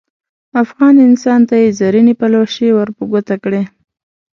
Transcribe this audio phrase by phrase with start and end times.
[0.63, 3.61] افغان انسان ته یې زرینې پلوشې ور په ګوته کړې.